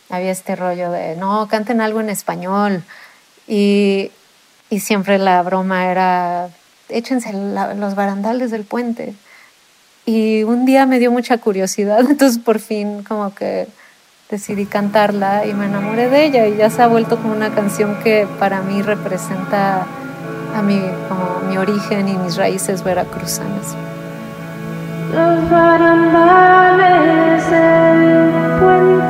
había 0.09 0.31
este 0.31 0.55
rollo 0.55 0.91
de, 0.91 1.15
no, 1.15 1.47
canten 1.47 1.81
algo 1.81 2.01
en 2.01 2.09
español. 2.09 2.83
Y, 3.47 4.11
y 4.69 4.79
siempre 4.79 5.19
la 5.19 5.41
broma 5.43 5.91
era, 5.91 6.49
échense 6.89 7.33
los 7.33 7.95
barandales 7.95 8.51
del 8.51 8.63
puente. 8.63 9.15
Y 10.05 10.43
un 10.43 10.65
día 10.65 10.85
me 10.85 10.99
dio 10.99 11.11
mucha 11.11 11.39
curiosidad, 11.39 11.99
entonces 12.09 12.39
por 12.39 12.59
fin 12.59 13.03
como 13.03 13.33
que 13.33 13.67
decidí 14.29 14.65
cantarla 14.65 15.45
y 15.45 15.53
me 15.53 15.65
enamoré 15.65 16.09
de 16.09 16.25
ella 16.25 16.47
y 16.47 16.57
ya 16.57 16.69
se 16.69 16.81
ha 16.81 16.87
vuelto 16.87 17.17
como 17.17 17.33
una 17.33 17.53
canción 17.53 17.97
que 18.03 18.27
para 18.39 18.61
mí 18.61 18.81
representa 18.81 19.85
a 20.55 20.61
mi, 20.61 20.81
como 21.09 21.41
mi 21.47 21.57
origen 21.57 22.07
y 22.07 22.17
mis 22.17 22.35
raíces 22.35 22.83
veracruzanas. 22.83 23.75
Los 25.13 25.49
barandales 25.49 27.51
del 27.51 28.31
puente 28.59 29.04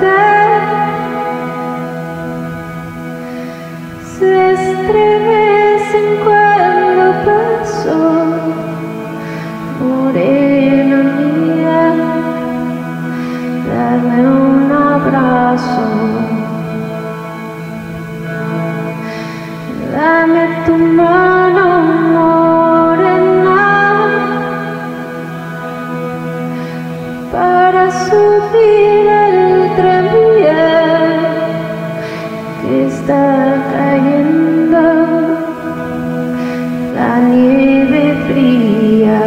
está 33.05 33.63
cayendo 33.71 34.81
la 36.95 37.19
nieve 37.19 38.15
fría. 38.27 39.21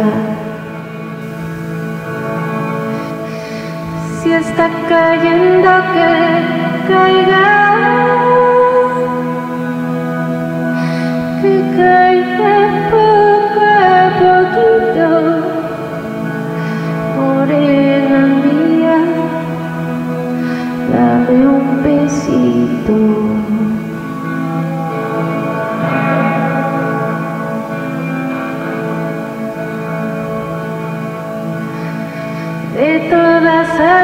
Si 4.21 4.31
está 4.33 4.69
cayendo 4.89 5.71
que 5.93 6.93
caiga. 6.93 7.48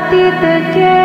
Ti 0.09 0.21
te 0.41 0.71
quiero. 0.73 1.04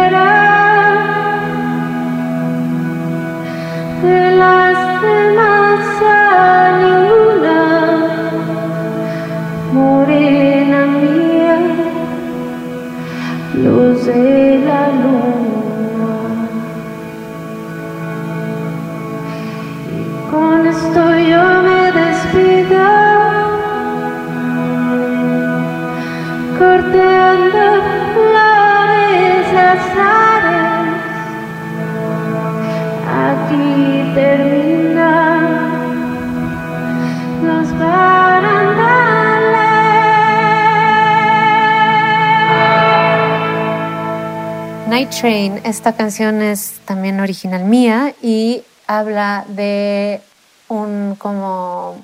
Night 45.00 45.18
Train, 45.18 45.60
esta 45.64 45.94
canción 45.94 46.42
es 46.42 46.78
también 46.84 47.20
original 47.20 47.64
mía 47.64 48.14
y 48.20 48.64
habla 48.86 49.46
de 49.48 50.20
un 50.68 51.16
como 51.16 51.98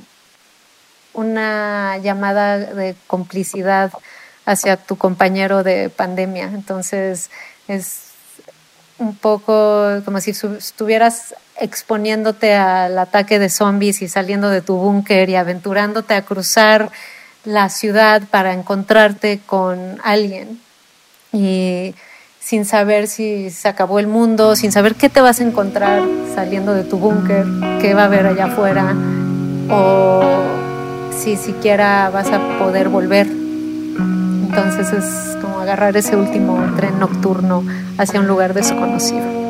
una 1.12 1.98
llamada 1.98 2.56
de 2.56 2.96
complicidad 3.06 3.92
hacia 4.46 4.78
tu 4.78 4.96
compañero 4.96 5.62
de 5.62 5.90
pandemia. 5.90 6.44
Entonces 6.44 7.28
es 7.68 8.12
un 8.96 9.14
poco 9.14 10.00
como 10.06 10.18
si 10.22 10.30
estuvieras 10.30 11.34
exponiéndote 11.60 12.54
al 12.54 12.98
ataque 12.98 13.38
de 13.38 13.50
zombies 13.50 14.00
y 14.00 14.08
saliendo 14.08 14.48
de 14.48 14.62
tu 14.62 14.74
búnker 14.74 15.28
y 15.28 15.36
aventurándote 15.36 16.14
a 16.14 16.22
cruzar 16.22 16.90
la 17.44 17.68
ciudad 17.68 18.22
para 18.30 18.54
encontrarte 18.54 19.40
con 19.44 20.00
alguien 20.02 20.62
y 21.30 21.94
sin 22.46 22.64
saber 22.64 23.08
si 23.08 23.50
se 23.50 23.66
acabó 23.66 23.98
el 23.98 24.06
mundo, 24.06 24.54
sin 24.54 24.70
saber 24.70 24.94
qué 24.94 25.08
te 25.08 25.20
vas 25.20 25.40
a 25.40 25.42
encontrar 25.42 26.00
saliendo 26.32 26.74
de 26.74 26.84
tu 26.84 26.96
búnker, 26.96 27.44
qué 27.80 27.92
va 27.92 28.02
a 28.02 28.04
haber 28.04 28.24
allá 28.24 28.44
afuera 28.44 28.94
o 29.68 30.22
si 31.10 31.34
siquiera 31.34 32.08
vas 32.10 32.28
a 32.30 32.38
poder 32.60 32.88
volver. 32.88 33.26
Entonces 33.26 34.92
es 34.92 35.36
como 35.42 35.58
agarrar 35.58 35.96
ese 35.96 36.14
último 36.14 36.56
tren 36.76 37.00
nocturno 37.00 37.64
hacia 37.98 38.20
un 38.20 38.28
lugar 38.28 38.54
desconocido. 38.54 39.45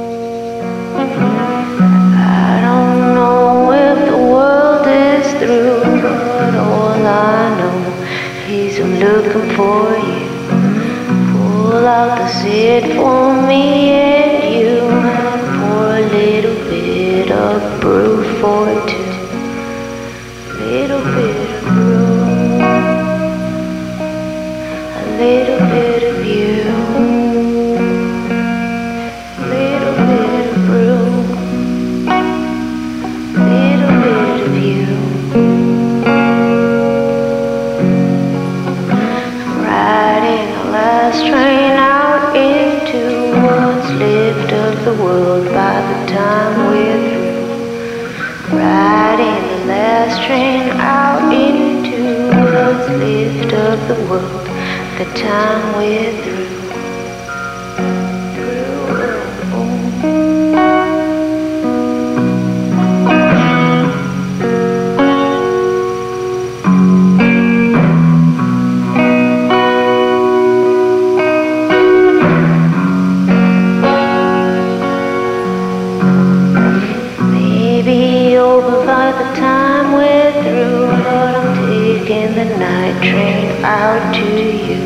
Out 83.66 84.14
to 84.14 84.28
you. 84.68 84.82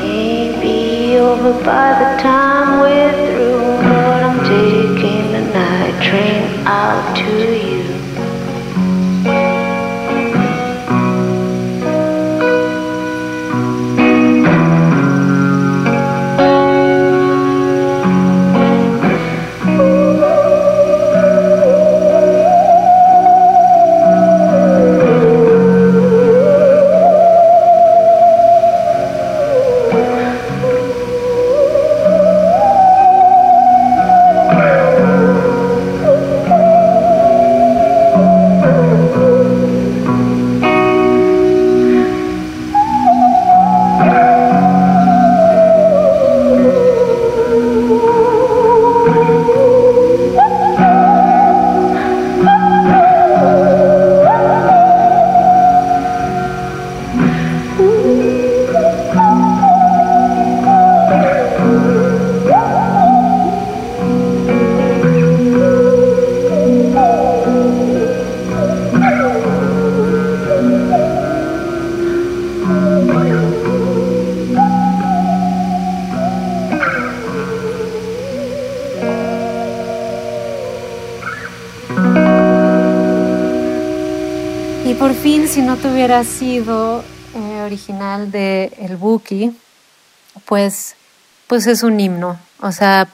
Maybe 0.00 1.16
over 1.18 1.52
by 1.64 1.90
the 2.00 2.20
time 2.20 2.80
we're 2.80 3.12
through, 3.24 3.60
but 3.86 4.22
I'm 4.24 4.38
taking 4.40 5.30
the 5.30 5.44
night 5.54 6.02
train 6.02 6.66
out 6.66 7.16
to 7.18 7.68
you. 7.68 7.79
No 85.82 85.90
tuviera 85.90 86.24
sido 86.24 87.02
eh, 87.34 87.62
original 87.62 88.30
de 88.30 88.72
El 88.78 88.96
Buki, 88.96 89.56
pues, 90.44 90.94
pues 91.46 91.66
es 91.66 91.82
un 91.82 91.98
himno. 91.98 92.38
O 92.60 92.72
sea, 92.72 93.08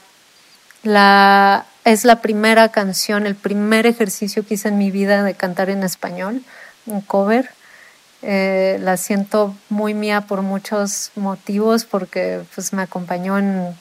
la, 0.83 1.67
es 1.85 2.05
la 2.05 2.21
primera 2.21 2.71
canción, 2.71 3.27
el 3.27 3.37
primer 3.37 3.87
ejercicio 3.87 4.45
que 4.45 4.55
hice 4.55 4.69
en 4.69 4.79
mi 4.79 4.91
vida 4.91 5.23
de 5.23 5.35
cantar 5.35 5.71
en 5.71 5.83
español, 5.83 6.43
un 6.87 7.01
cover. 7.03 7.51
Eh, 8.23 8.79
la 8.81 8.97
siento 8.97 9.55
muy 9.69 9.95
mía 9.95 10.23
por 10.23 10.43
muchos 10.43 11.13
motivos, 11.15 11.85
porque 11.85 12.43
pues, 12.55 12.73
me 12.73 12.83
acompañó 12.83 13.39
en, 13.39 13.77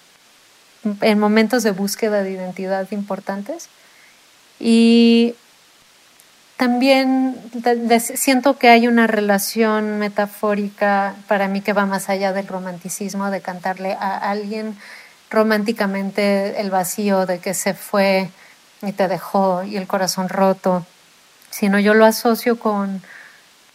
en 1.02 1.20
momentos 1.20 1.64
de 1.64 1.72
búsqueda 1.72 2.22
de 2.22 2.32
identidad 2.32 2.88
importantes. 2.92 3.68
Y 4.60 5.36
también 6.58 7.38
siento 8.00 8.58
que 8.58 8.70
hay 8.70 8.88
una 8.88 9.08
relación 9.08 10.00
metafórica 10.00 11.16
para 11.28 11.48
mí 11.48 11.62
que 11.62 11.74
va 11.74 11.86
más 11.86 12.10
allá 12.10 12.32
del 12.32 12.48
romanticismo, 12.48 13.30
de 13.30 13.42
cantarle 13.42 13.94
a 13.94 14.18
alguien 14.18 14.78
románticamente 15.30 16.62
el 16.62 16.70
vacío 16.70 17.26
de 17.26 17.40
que 17.40 17.54
se 17.54 17.74
fue 17.74 18.30
y 18.82 18.94
te 18.94 19.08
dejó 19.08 19.64
y 19.64 19.76
el 19.76 19.88
corazón 19.88 20.30
roto, 20.30 20.86
sino 21.50 21.78
yo 21.80 21.94
lo 21.94 22.06
asocio 22.06 22.58
con, 22.58 23.02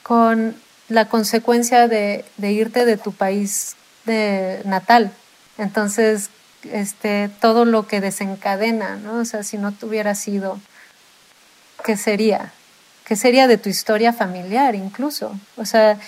con 0.03 0.57
la 0.89 1.07
consecuencia 1.07 1.87
de, 1.87 2.25
de 2.39 2.53
irte 2.53 2.87
de 2.87 2.97
tu 2.97 3.13
país 3.13 3.77
de 4.07 4.63
natal. 4.65 5.13
Entonces, 5.59 6.31
este, 6.65 7.31
todo 7.41 7.67
lo 7.67 7.87
que 7.87 8.01
desencadena, 8.01 8.97
¿no? 8.97 9.17
O 9.21 9.25
sea, 9.27 9.43
si 9.43 9.59
no 9.59 9.73
tuviera 9.73 10.15
sido, 10.15 10.59
¿qué 11.85 11.99
sería? 11.99 12.53
¿Qué 13.11 13.17
sería 13.17 13.49
de 13.49 13.59
tu 13.59 13.69
historia 13.69 14.13
familiar 14.13 14.77
incluso? 14.77 15.37
O 15.57 15.65
sea, 15.65 15.99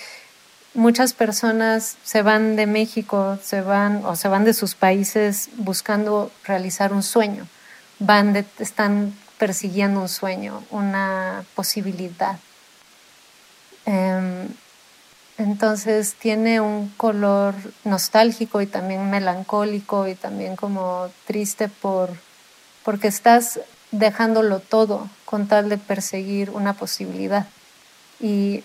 muchas 0.73 1.11
personas 1.11 1.97
se 2.01 2.21
van 2.21 2.55
de 2.55 2.65
México, 2.65 3.37
se 3.43 3.59
van 3.59 4.05
o 4.05 4.15
se 4.15 4.29
van 4.29 4.45
de 4.45 4.53
sus 4.53 4.73
países 4.73 5.49
buscando 5.57 6.31
realizar 6.45 6.93
un 6.93 7.03
sueño, 7.03 7.45
van 7.99 8.45
están 8.57 9.13
persiguiendo 9.37 9.99
un 9.99 10.07
sueño, 10.07 10.63
una 10.71 11.43
posibilidad. 11.55 12.39
Em, 13.85 14.47
entonces 15.37 16.13
tiene 16.13 16.61
un 16.61 16.87
color 16.95 17.53
nostálgico 17.83 18.61
y 18.61 18.65
también 18.65 19.09
melancólico 19.09 20.07
y 20.07 20.15
también 20.15 20.55
como 20.55 21.09
triste 21.27 21.67
por 21.67 22.11
porque 22.85 23.07
estás 23.07 23.59
dejándolo 23.93 24.59
todo 24.59 25.07
con 25.23 25.47
tal 25.47 25.69
de 25.69 25.77
perseguir 25.77 26.49
una 26.49 26.73
posibilidad. 26.73 27.45
Y 28.19 28.63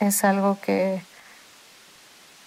es 0.00 0.24
algo 0.24 0.58
que, 0.60 1.02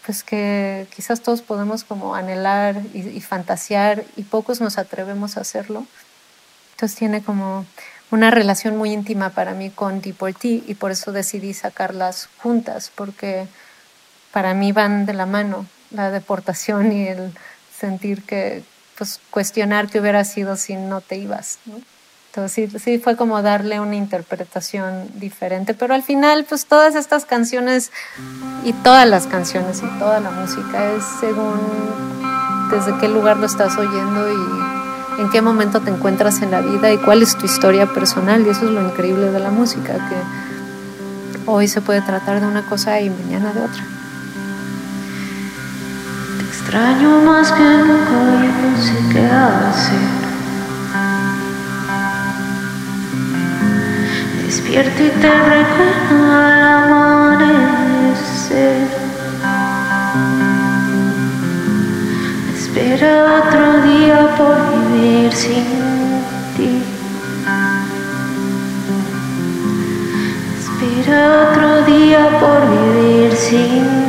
pues 0.05 0.23
que 0.23 0.87
quizás 0.93 1.21
todos 1.21 1.41
podemos 1.41 1.83
como 1.83 2.15
anhelar 2.15 2.81
y, 2.93 3.21
fantasear 3.21 4.03
y 4.15 4.23
pocos 4.23 4.59
nos 4.59 4.77
atrevemos 4.77 5.37
a 5.37 5.41
hacerlo. 5.41 5.85
Entonces 6.71 6.97
tiene 6.97 7.21
como 7.21 7.65
una 8.09 8.31
relación 8.31 8.75
muy 8.75 8.91
íntima 8.91 9.29
para 9.29 9.53
mí 9.53 9.69
con 9.69 10.01
Deportee 10.01 10.63
y 10.67 10.73
por 10.73 10.91
eso 10.91 11.11
decidí 11.11 11.53
sacarlas 11.53 12.27
juntas, 12.41 12.91
porque 12.95 13.47
para 14.31 14.55
mí 14.55 14.71
van 14.71 15.05
de 15.05 15.13
la 15.13 15.27
mano 15.27 15.67
la 15.91 16.09
deportación 16.09 16.91
y 16.91 17.07
el 17.07 17.33
sentir 17.77 18.23
que, 18.23 18.63
pues 18.97 19.19
cuestionar 19.29 19.89
qué 19.89 19.99
hubiera 19.99 20.23
sido 20.23 20.55
si 20.55 20.75
no 20.75 21.01
te 21.01 21.17
ibas. 21.17 21.59
¿no? 21.65 21.79
Entonces 22.29 22.71
sí, 22.71 22.79
sí 22.79 22.99
fue 22.99 23.15
como 23.15 23.41
darle 23.41 23.79
una 23.79 23.95
interpretación 23.95 25.09
diferente, 25.15 25.73
pero 25.73 25.95
al 25.95 26.03
final 26.03 26.45
pues 26.47 26.67
todas 26.67 26.93
estas 26.93 27.25
canciones 27.25 27.91
y 28.63 28.71
todas 28.71 29.07
las 29.09 29.25
canciones 29.25 29.81
y 29.81 29.99
toda 29.99 30.19
la 30.19 30.29
música 30.29 30.91
es 30.91 31.03
según 31.19 31.59
desde 32.69 32.95
qué 32.99 33.07
lugar 33.07 33.37
lo 33.37 33.47
estás 33.47 33.75
oyendo 33.77 34.31
y 34.31 35.21
en 35.21 35.29
qué 35.31 35.41
momento 35.41 35.81
te 35.81 35.89
encuentras 35.89 36.41
en 36.43 36.51
la 36.51 36.61
vida 36.61 36.91
y 36.91 36.97
cuál 36.97 37.23
es 37.23 37.35
tu 37.35 37.45
historia 37.45 37.87
personal 37.87 38.45
y 38.45 38.49
eso 38.49 38.65
es 38.65 38.71
lo 38.71 38.83
increíble 38.83 39.31
de 39.31 39.39
la 39.39 39.49
música, 39.49 39.93
que 39.93 41.49
hoy 41.49 41.67
se 41.67 41.81
puede 41.81 42.01
tratar 42.01 42.39
de 42.39 42.47
una 42.47 42.61
cosa 42.69 43.01
y 43.01 43.09
mañana 43.09 43.51
de 43.53 43.61
otra. 43.61 43.83
Te 46.37 46.45
extraño 46.45 47.21
más 47.21 47.51
que 47.51 47.63
nunca, 47.63 48.11
no 48.61 48.81
sé 48.81 49.13
qué 49.13 49.25
hacer. 49.25 50.18
Despierto 54.69 55.03
y 55.03 55.09
te 55.19 55.29
recuerdo 55.29 56.31
al 56.31 56.61
amanecer. 56.83 57.87
Espera 62.55 63.11
otro 63.41 63.81
día 63.81 64.19
por 64.37 64.55
vivir 64.93 65.33
sin 65.33 65.65
ti. 66.55 66.71
Espera 70.59 71.19
otro 71.49 71.69
día 71.85 72.21
por 72.39 72.59
vivir 72.69 73.31
sin 73.35 73.83
ti. 74.03 74.08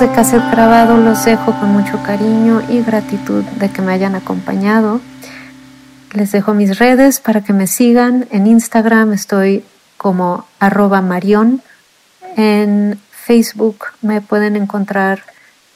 De 0.00 0.10
Cassette 0.12 0.50
Grabado, 0.50 0.96
los 0.96 1.26
dejo 1.26 1.52
con 1.60 1.72
mucho 1.72 2.02
cariño 2.02 2.62
y 2.70 2.80
gratitud 2.82 3.44
de 3.44 3.70
que 3.70 3.82
me 3.82 3.92
hayan 3.92 4.14
acompañado. 4.14 4.98
Les 6.12 6.32
dejo 6.32 6.54
mis 6.54 6.78
redes 6.78 7.20
para 7.20 7.42
que 7.42 7.52
me 7.52 7.66
sigan. 7.66 8.26
En 8.30 8.46
Instagram 8.46 9.12
estoy 9.12 9.62
como 9.98 10.46
arroba 10.58 11.02
marion. 11.02 11.60
En 12.36 12.98
Facebook 13.10 13.88
me 14.00 14.22
pueden 14.22 14.56
encontrar 14.56 15.22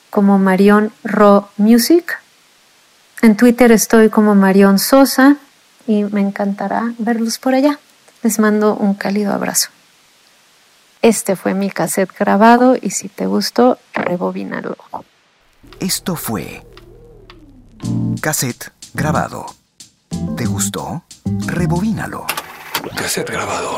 como 0.08 0.38
Marion 0.38 0.90
Ro 1.02 1.50
Music. 1.58 2.18
En 3.20 3.36
Twitter 3.36 3.72
estoy 3.72 4.08
como 4.08 4.34
Marion 4.34 4.78
Sosa 4.78 5.36
y 5.86 6.04
me 6.04 6.22
encantará 6.22 6.94
verlos 6.98 7.38
por 7.38 7.54
allá. 7.54 7.78
Les 8.22 8.38
mando 8.38 8.74
un 8.74 8.94
cálido 8.94 9.34
abrazo. 9.34 9.68
Este 11.04 11.36
fue 11.36 11.52
mi 11.52 11.68
cassette 11.68 12.16
grabado 12.18 12.76
y 12.80 12.88
si 12.88 13.10
te 13.10 13.26
gustó, 13.26 13.78
rebobínalo. 13.92 14.74
Esto 15.78 16.16
fue 16.16 16.62
cassette 18.22 18.72
grabado. 18.94 19.44
¿Te 20.34 20.46
gustó? 20.46 21.04
Rebobínalo. 21.46 22.24
Cassette 22.96 23.30
grabado. 23.30 23.76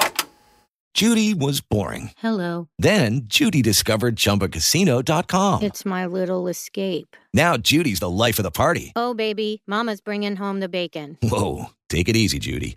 Judy 0.95 1.35
was 1.35 1.61
boring. 1.61 2.13
Hello. 2.19 2.69
Then 2.79 3.23
Judy 3.27 3.61
discovered 3.61 4.15
ChumbaCasino.com. 4.15 5.65
It's 5.65 5.85
my 5.85 6.07
little 6.07 6.47
escape. 6.47 7.17
Now 7.35 7.57
Judy's 7.57 7.99
the 7.99 8.09
life 8.09 8.39
of 8.39 8.45
the 8.45 8.53
party. 8.53 8.93
Oh, 8.95 9.15
baby, 9.15 9.63
Mama's 9.67 10.01
bringing 10.01 10.37
home 10.37 10.61
the 10.61 10.69
bacon. 10.69 11.19
Whoa, 11.25 11.71
take 11.89 12.09
it 12.09 12.15
easy, 12.15 12.39
Judy. 12.39 12.77